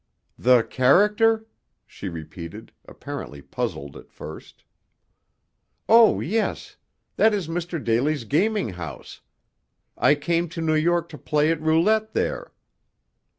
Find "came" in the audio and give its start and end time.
10.15-10.49